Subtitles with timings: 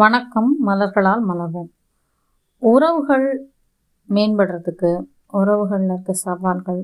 [0.00, 1.68] வணக்கம் மலர்களால் மலர்வோம்.
[2.62, 3.24] உறவுகள்
[4.14, 4.90] மேம்படுறதுக்கு
[5.38, 6.80] உறவுகளில் இருக்க சவால்கள்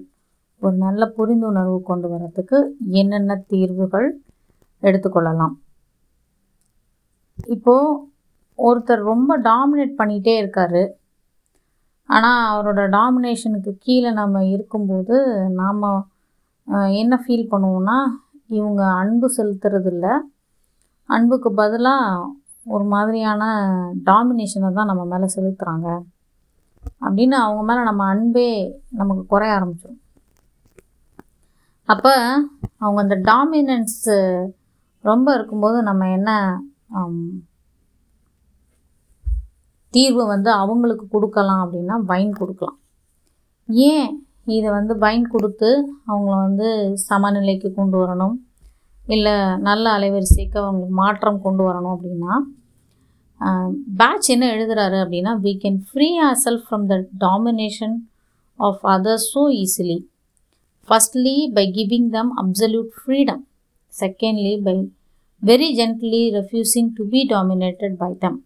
[0.63, 2.59] ஒரு நல்ல புரிந்துணர்வு கொண்டு வர்றதுக்கு
[3.01, 4.09] என்னென்ன தீர்வுகள்
[4.83, 5.55] எடுத்துக்கொள்ளலாம்
[7.57, 7.93] இப்போது
[8.69, 10.85] ஒருத்தர் ரொம்ப டாமினேட் பண்ணிகிட்டே இருக்காரு.
[12.09, 15.17] ஆனால் அவரோட டாமினேஷனுக்கு கீழே நம்ம இருக்கும்போது
[15.61, 15.89] நாம்
[17.03, 17.99] என்ன ஃபீல் பண்ணுவோம்னா
[18.59, 20.07] இவங்க அன்பு செலுத்துறதில்ல.
[21.09, 22.31] அன்புக்கு பதிலாக
[22.67, 23.43] ஒரு மாதிரியான
[24.11, 25.89] டாமினேஷனை தான் நம்ம மேலே செலுத்துகிறாங்க
[27.07, 28.49] அப்படின்னு அவங்க மேலே நம்ம அன்பே
[29.01, 30.01] நமக்கு குறைய ஆரம்பிச்சிடும்
[31.89, 32.13] அப்போ
[32.85, 34.17] அவங்க அந்த டாமினன்ஸு
[35.05, 36.31] ரொம்ப இருக்கும்போது நம்ம என்ன
[39.95, 42.79] தீர்வு வந்து அவங்களுக்கு கொடுக்கலாம் அப்படின்னா வைன் கொடுக்கலாம்.
[43.91, 44.09] ஏன்
[44.57, 45.71] இதை வந்து வைன் கொடுத்து
[46.11, 46.69] அவங்கள வந்து
[47.09, 48.37] சமநிலைக்கு கொண்டு வரணும்?
[49.07, 52.35] இல்லை நல்ல அலைவரிசைக்கு அவங்களுக்கு மாற்றம் கொண்டு வரணும் அப்படின்னா
[53.97, 57.97] பேட்ச் என்ன எழுதுகிறாரு அப்படின்னா we can free our self from the domination
[58.59, 59.99] of others so easily
[60.89, 63.43] firstly by giving them absolute freedom
[63.93, 64.77] secondly by
[65.43, 68.39] very gently refusing to be dominated by them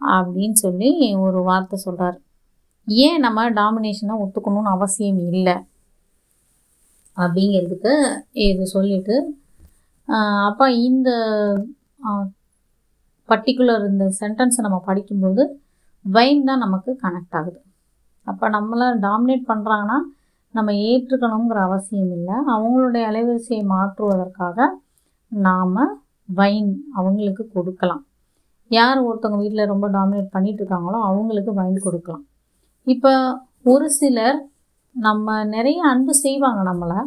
[0.00, 0.90] அப்படின்னு சொல்லி
[1.24, 2.18] ஒரு வார்த்தை சொல்கிறார்
[2.88, 5.56] ஏன் நம்ம டாமினேஷனை ஒத்துக்கணும்னு அவசியம் இல்லை
[7.16, 7.92] அப்படிங்கிறதுக்கு
[8.42, 9.16] இது சொல்லிவிட்டு
[10.48, 11.10] அப்போ இந்த
[13.28, 15.42] பர்டிகுலர் இந்த சென்டென்ஸை நம்ம படிக்கும்போது
[16.04, 17.58] வைன் தான் நமக்கு கனெக்ட் ஆகுது.
[18.26, 19.98] அப்போ நம்மளை டாமினேட் பண்ணுறாங்கன்னா
[20.56, 22.36] நம்ம ஏற்றுக்கணுங்கிற அவசியம் இல்லை.
[22.54, 24.66] அவங்களுடைய அலைவரிசையை மாற்றுவதற்காக
[25.32, 25.78] நாம்
[26.28, 28.02] வைன் அவங்களுக்கு கொடுக்கலாம்.
[28.70, 32.24] யார் ஒருத்தவங்க வீட்டில் ரொம்ப டாமினேட் பண்ணிட்டு இருக்காங்களோ அவங்களுக்கு வைன் கொடுக்கலாம்.
[32.86, 33.12] இப்போ
[33.72, 34.38] ஒரு சிலர்
[34.94, 37.00] நம்ம நிறைய அன்பு செய்வாங்க நம்மளை.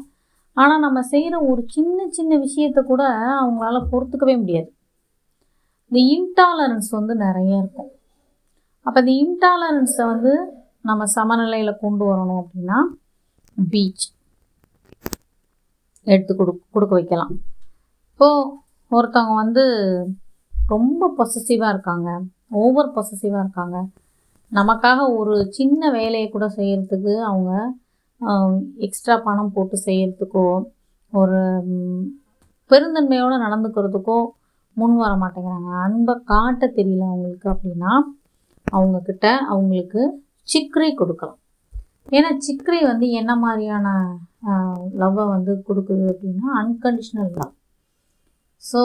[0.58, 3.04] ஆனால் நம்ம செய்கிற ஒரு சின்ன சின்ன விஷயத்த கூட
[3.42, 4.70] அவங்களால பொறுத்துக்கவே முடியாது.
[5.92, 7.90] இந்த இன்டாலரன்ஸ் வந்து நிறைய இருக்கும்.
[8.86, 10.34] அப்போ இந்த இன்டாலரன்ஸை வந்து
[10.82, 12.78] நம்ம சமநிலையில் கொண்டு வரணும் அப்படின்னா
[13.58, 14.06] பீச்
[16.08, 17.34] எடுத்து கொடு கொடுக்க வைக்கலாம்.
[18.10, 18.52] இப்போது
[18.92, 19.64] ஒருத்தவங்க வந்து
[20.74, 22.10] ரொம்ப பொசசிவாக இருக்காங்க
[22.64, 23.78] ஓவர் பொசசிவாக இருக்காங்க.
[24.52, 27.52] நமக்காக ஒரு சின்ன வேலையை கூட செய்கிறதுக்கு அவங்க
[28.86, 30.46] எக்ஸ்ட்ரா பணம் போட்டு செய்கிறதுக்கோ
[31.14, 31.40] ஒரு
[32.72, 34.18] பெருந்தன்மையோடு நடந்துக்கிறதுக்கோ
[34.78, 35.70] முன் வர மாட்டேங்கிறாங்க.
[35.86, 37.92] அன்பை காட்ட தெரியல அவங்களுக்கு அப்படின்னா
[38.68, 40.02] அவங்கக்கிட்ட அவங்களுக்கு
[40.54, 41.40] சிக்கரை கொடுக்கலாம்.
[42.12, 43.88] ஏன்னா சிக்கரை வந்து என்ன மாதிரியான
[45.02, 47.54] லவ்வை வந்து கொடுக்குது அப்படின்னா அன்கண்டிஷ்னல் லவ்
[48.64, 48.82] ஸோ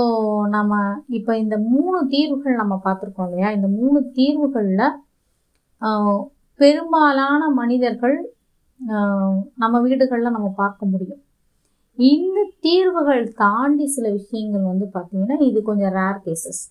[0.55, 0.73] நம்ம
[1.19, 3.51] இப்போ இந்த மூணு தீர்வுகள் நம்ம பார்த்துருக்கோம் இல்லையா?
[3.57, 4.87] இந்த மூணு தீர்வுகளில்
[6.61, 8.17] பெரும்பாலான மனிதர்கள்
[9.63, 11.23] நம்ம வீடுகளில் நம்ம பார்க்க முடியும்.
[11.99, 16.63] இந்த தீர்வுகள் தாண்டி சில விஷயங்கள் வந்து பார்த்திங்கன்னா இது கொஞ்சம் ரேர் கேசஸ்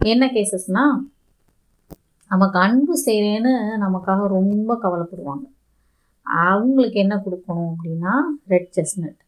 [0.00, 0.96] என்ன கேசஸ்னால்
[2.30, 3.52] நமக்கு அன்பு செய்கிறேன்னு
[3.84, 5.44] நமக்காக ரொம்ப கவலைப்படுவாங்க.
[6.44, 8.14] அவங்களுக்கு என்ன கொடுக்கணும் அப்படின்னா
[8.52, 9.20] ரெட் செஸ்னட்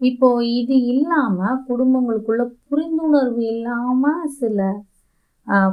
[0.00, 4.58] இப்போது இது இல்லாமல் குடும்பங்களுக்குள்ள புரிந்துணர்வு இல்லாமல் சில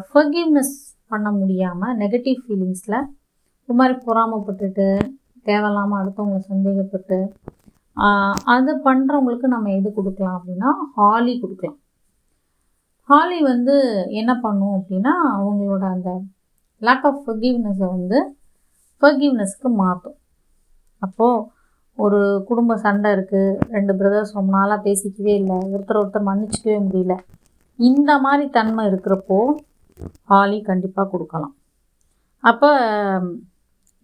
[0.09, 0.75] ஃபர்கிவ்னஸ்
[1.07, 2.99] பண்ண முடியாமல் நெகட்டிவ் ஃபீலிங்ஸில்
[3.65, 4.87] இது மாதிரி பொறாமப்பட்டுட்டு
[5.47, 7.17] தேவையில்லாமல் அடுத்தவங்களை சந்தேகப்பட்டு
[8.53, 11.79] அது பண்ணுறவங்களுக்கு நம்ம எது கொடுக்கலாம் அப்படின்னா ஹாலி கொடுக்கலாம்.
[13.09, 13.75] ஹாலி வந்து
[14.19, 16.11] என்ன பண்ணும் அப்படின்னா அவங்களோட அந்த
[16.81, 18.17] லேக் ஆஃப் ஃபர்கிவ்னஸை வந்து
[19.01, 20.17] ஃபர்கிவ்னஸ்க்கு மாற்றும்
[21.01, 21.43] அப்போது
[21.97, 27.15] ஒரு குடும்ப சண்டை இருக்குது ரெண்டு பிரதர்ஸ் ரொம்ப நாளாக பேசிக்கவே இல்லை ஒருத்தர் ஒருத்தர் மன்னிச்சிக்கவே முடியல.
[27.79, 29.37] இந்த மாதிரி தன்மை இருக்கிறப்போ
[30.31, 31.53] ஹாலி கண்டிப்பாக கொடுக்கலாம்.
[32.43, 32.69] அப்போ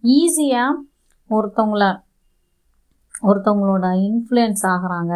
[0.04, 0.80] ஈஸியாக
[1.30, 1.84] ஒருத்தவங்கள
[3.28, 5.14] ஒருத்தவங்களோட இன்ஃப்ளூயன்ஸ் ஆகிறாங்க.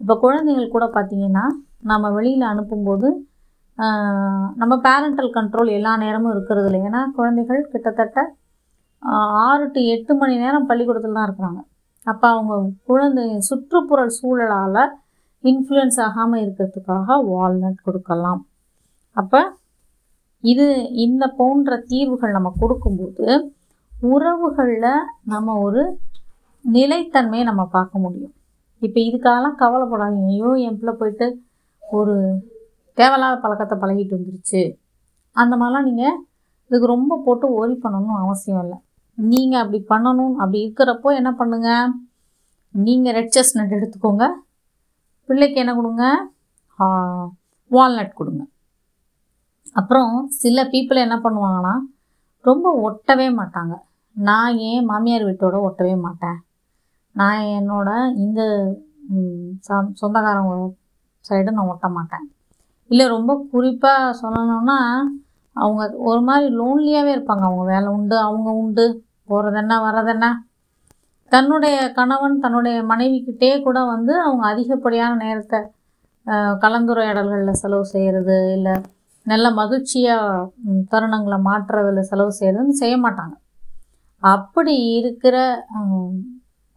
[0.00, 1.44] இப்போ குழந்தைகள் கூட பார்த்திங்கன்னா
[1.90, 3.08] நம்ம வெளியில் அனுப்பும்போது
[4.60, 8.18] நம்ம பேரண்டல் கண்ட்ரோல் எல்லா நேரமும் இருக்கிறது இல்லை ஏன்னா குழந்தைகள் கிட்டத்தட்ட
[9.44, 11.60] ஆறு டு எட்டு மணி நேரம் பள்ளிக்கூடத்தில் தான் இருக்கிறாங்க.
[12.10, 12.54] அப்போ அவங்க
[12.90, 14.82] குழந்தை சுற்றுப்புற சூழலால்
[15.44, 18.42] இன்ஃப்ளூயன்ஸ் ஆகாமல் இருக்கிறதுக்காக வால்நட் கொடுக்கலாம்.
[19.16, 19.40] அப்போ
[20.44, 20.66] இது
[21.04, 23.26] இந்த போன்ற தீர்வுகள் நம்ம கொடுக்கும்போது
[24.08, 25.82] உறவுகளில் நம்ம ஒரு
[26.64, 28.34] நிலைத்தன்மையை நம்ம பார்க்க முடியும்.
[28.86, 30.30] இப்போ இதுக்காகலாம் கவலைப்படாதீங்க.
[30.34, 31.26] ஐயோ என் பிள்ளை போயிட்டு
[31.82, 32.14] ஒரு
[32.98, 34.62] தேவையில்லாத பழக்கத்தை பழகிட்டு வந்துருச்சு.
[35.42, 36.16] அந்த மாதிரிலாம் நீங்கள்
[36.70, 38.78] இதுக்கு ரொம்ப போட்டு ஓரி பண்ணணும்னு அவசியம் இல்லை.
[39.16, 40.34] நீங்கள் அப்படி பண்ணணும்.
[40.42, 41.92] அப்படி இருக்கிறப்போ என்ன பண்ணுங்கள்
[42.86, 44.26] நீங்கள் ரெட் செஸ்னட் எடுத்துக்கோங்க.
[45.28, 46.04] பிள்ளைக்கு என்ன கொடுங்க?
[47.70, 48.42] வால்நட் கொடுங்க.
[49.80, 50.12] அப்புறம்
[50.42, 51.74] சில பீப்புள் என்ன பண்ணுவாங்கன்னா
[52.48, 53.74] ரொம்ப ஒட்டவே மாட்டாங்க.
[54.16, 56.38] நான் ஏன் மாமியார் வீட்டோட ஒட்டவே மாட்டேன்?
[57.16, 57.90] நான் என்னோட
[58.24, 58.40] இந்த
[60.00, 60.54] சொந்தக்காரங்க
[61.24, 62.26] சைடு நான் ஒட்ட மாட்டேன்.
[62.90, 64.78] இல்லை ரொம்ப குறிப்பாக சொல்லணும்னா
[65.56, 67.44] அவங்க ஒரு மாதிரி லோன்லியாகவே இருப்பாங்க.
[67.48, 68.84] அவங்க வேலை உண்டு அவங்க உண்டு
[69.30, 70.26] போகிறதென்ன வரதென்ன
[71.32, 75.58] தன்னுடைய கணவன் தன்னுடைய மனைவிக்கிட்டே கூட வந்து அவங்க அதிகப்படியான நேரத்தை
[76.64, 78.74] கலந்துரையாடல்களில் செலவு செய்கிறது இல்லை
[79.26, 80.48] நல்ல மகிழ்ச்சியாக
[80.92, 83.34] தருணங்களை மாற்றுறதில் செலவு செய்கிறதுன்னு செய்ய மாட்டாங்க.
[84.22, 85.36] அப்படி இருக்கிற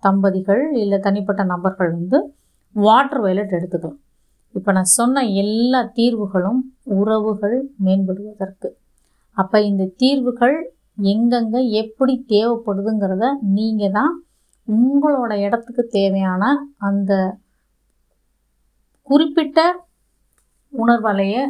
[0.03, 2.19] தம்பதிகள் இல்லை தனிப்பட்ட நபர்கள் வந்து
[2.75, 3.99] வாட்டர் வயலட் எடுத்துக்கலாம்.
[4.55, 6.61] இப்போ நான் சொன்ன எல்லா தீர்வுகளும்
[6.97, 8.69] உறவுகள் மேம்படுவதற்கு.
[9.37, 10.57] அப்போ இந்த தீர்வுகள்
[11.11, 14.13] எங்கெங்கே எப்படி தேவைப்படுதுங்கிறத நீங்கள் தான்
[14.67, 16.43] உங்களோட இடத்துக்கு தேவையான
[16.89, 17.13] அந்த
[19.07, 19.59] குறிப்பிட்ட
[20.73, 21.41] உணர்வலையை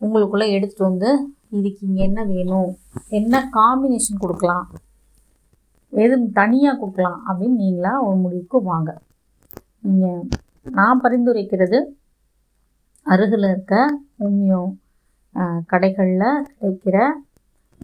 [0.00, 1.10] உங்களுக்குள்ளே எடுத்துகிட்டு வந்து
[1.58, 2.70] இதுக்கு இங்கே என்ன வேணும்?
[3.18, 4.66] என்ன காம்பினேஷன் கொடுக்கலாம்?
[6.00, 8.90] எது தனியாக கொடுக்கலாம் அப்படின்னு நீங்களாக ஒரு முடிவுக்கு வாங்க.
[9.86, 10.22] நீங்கள்
[10.78, 11.78] நான் பரிந்துரைக்கிறது
[13.06, 13.74] அருகில் இருக்க
[14.22, 14.60] ஹோமியோ
[15.72, 16.96] கடைகளில் கிடைக்கிற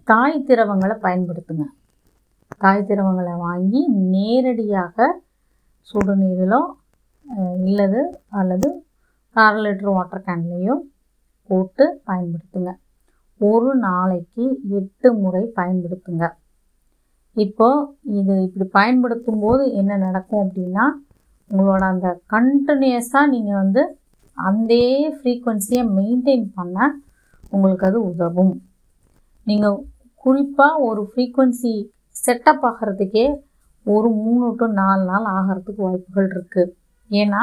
[0.09, 1.65] தாய் திரவங்களை பயன்படுத்துங்க.
[2.63, 3.81] தாய் திரவங்களை வாங்கி
[4.13, 5.07] நேரடியாக
[5.89, 6.61] சுடுநீரிலோ
[7.69, 8.01] இல்லது
[8.39, 8.69] அல்லது
[9.35, 10.75] அரை லிட்டர் வாட்டர் கேன்லேயோ
[11.49, 12.71] போட்டு பயன்படுத்துங்க.
[13.49, 14.45] ஒரு நாளைக்கு
[14.79, 16.25] எட்டு முறை பயன்படுத்துங்க.
[17.35, 17.85] இப்போது
[18.19, 20.85] இது இப்படி பயன்படுத்தும் போது என்ன நடக்கும் அப்படின்னா
[21.49, 23.83] உங்களோட அந்த கண்டினியூஸாக நீங்கள் வந்து
[24.37, 24.73] அந்த
[25.15, 26.77] ஃப்ரீக்குவன்சியை மெயின்டைன் பண்ண
[27.51, 28.53] உங்களுக்கு அது உதவும்.
[29.47, 29.77] நீங்கள்
[30.25, 31.73] குறிப்பாக ஒரு ஃப்ரீக்குவன்சி
[32.15, 33.25] செட்டப் ஆகிறதுக்கே
[33.85, 36.73] ஒரு மூணு டு நாலு நாள் ஆகிறதுக்கு வாய்ப்புகள் இருக்குது
[37.09, 37.41] ஏன்னா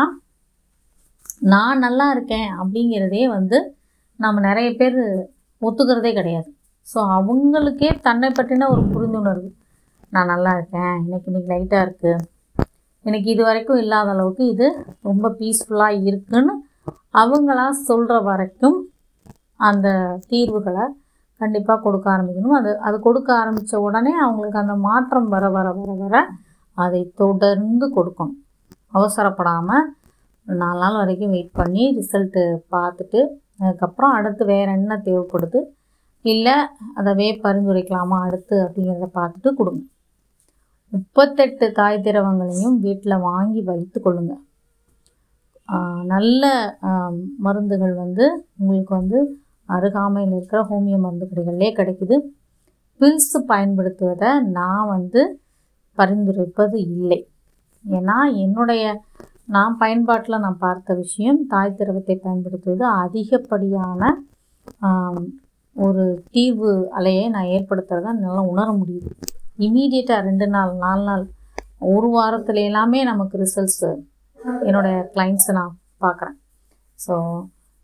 [1.52, 3.58] நான் நல்லா இருக்கேன் அப்படிங்கிறதே வந்து
[4.18, 4.98] நம்ம நிறைய பேர்
[5.62, 6.48] ஒத்துக்கிறதே கிடையாது.
[6.86, 9.48] ஸோ அவங்களுக்கே தன்னை பற்றின ஒரு புரிந்துணர்வு.
[10.16, 10.94] நான் நல்லா இருக்கேன்.
[11.06, 12.14] எனக்கு இன்றைக்கி லைட்டாக இருக்குது
[13.04, 14.68] எனக்கு இது வரைக்கும் இல்லாத அளவுக்கு இது
[15.08, 16.54] ரொம்ப பீஸ்ஃபுல்லாக இருக்குன்னு
[17.22, 18.78] அவங்களா சொல்கிற வரைக்கும்
[19.68, 19.88] அந்த
[20.30, 20.84] தீர்வுகளை
[21.40, 22.56] கண்டிப்பாக கொடுக்க ஆரம்பிக்கணும்.
[22.58, 26.16] அது அது கொடுக்க ஆரம்பித்த உடனே அவங்களுக்கு அந்த மாற்றம் வர வர வர வர
[26.76, 28.36] அதை தொடர்ந்து கொடுக்கணும்.
[28.96, 29.86] அவசரப்படாமல்
[30.46, 32.42] நாலு நாள் வரைக்கும் வெயிட் பண்ணி ரிசல்ட்டு
[32.74, 33.20] பார்த்துட்டு
[33.62, 35.60] அதுக்கப்புறம் அடுத்து வேறு என்ன தேவைப்படுது
[36.24, 36.56] இல்லை
[37.00, 39.82] அதவே பரிந்துரைக்கலாமா அடுத்து அப்படிங்கிறத பார்த்துட்டு கொடுங்க.
[40.92, 44.34] முப்பத்தெட்டு தாய் திரவங்களையும் வீட்டில் வாங்கி வைத்து கொள்ளுங்க.
[46.12, 46.42] நல்ல
[47.46, 48.24] மருந்துகள் வந்து
[48.60, 49.18] உங்களுக்கு வந்து
[49.76, 52.16] அருகாமையில் இருக்கிற ஹோமியோ மருந்து கடைகள்லே கிடைக்குது.
[53.00, 55.22] பில்ஸ் பயன்படுத்துவதை நான் வந்து
[55.98, 57.20] பரிந்துரைப்பது இல்லை.
[57.84, 58.84] ஏன்னா என்னுடைய
[59.54, 64.12] நான் பயன்பாட்டில் நான் பார்த்த விஷயம் தாய் திரவத்தை பயன்படுத்துவது அதிகப்படியான
[65.76, 66.04] ஒரு
[66.34, 69.10] தீர்வு அலையை நான் ஏற்படுத்துகிறத நல்லா உணர முடியுது.
[69.58, 71.24] இமீடியட்டாக ரெண்டு நாள் நாலு நாள்
[71.94, 73.90] ஒரு வாரத்தில் எல்லாமே நமக்கு ரிசல்ட்ஸு
[74.66, 75.74] என்னோடய கிளைண்ட்ஸை நான்
[76.04, 76.36] பார்க்குறேன்
[76.98, 77.14] ஸோ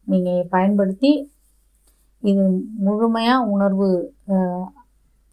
[0.07, 1.11] நீங்கள் பயன்படுத்தி
[2.23, 2.43] இது
[2.87, 3.89] முழுமையாக உணர்வு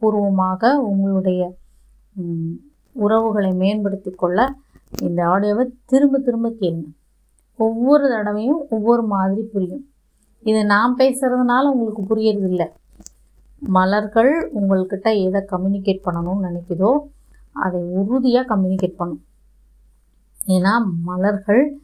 [0.01, 1.41] பூர்வமாக உங்களுடைய
[2.95, 4.39] உறவுகளை மேம்படுத்தி கொள்ள
[5.07, 6.89] இந்த ஆடியோவை திரும்ப திரும்ப கேளுங்க.
[7.59, 9.83] ஒவ்வொரு தடவையும் ஒவ்வொரு மாதிரி புரியும்.
[10.43, 12.67] இது நான் பேசுகிறதுனால உங்களுக்கு புரியறதில்லை.
[13.59, 16.91] மலர்கள் உங்கள்கிட்ட எதை கம்யூனிகேட் பண்ணணும்னு நினைக்குதோ
[17.51, 19.23] அதை உறுதியாக கம்யூனிகேட் பண்ணும்.
[20.55, 20.73] ஏன்னா
[21.03, 21.79] மலர்கள்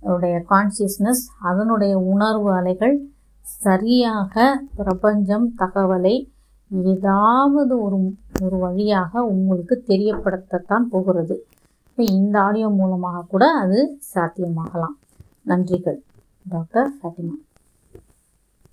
[0.00, 2.94] உடைய கான்சியஸ்னஸ் அதனுடைய உணர்வு அலைகள்
[3.44, 6.14] சரியாக பிரபஞ்சம் தகவலை
[6.70, 7.98] ஏதாவது ஒரு
[8.42, 11.36] ஒரு வழியாக உங்களுக்கு தெரியப்படுத்தத்தான் போகிறது.
[11.88, 14.96] இப்போ இந்த ஆடியோ மூலமாக கூட அது சாத்தியமாகலாம்.
[15.42, 15.98] நன்றிகள்.
[16.46, 17.34] டாக்டர் ஃபாத்திமா.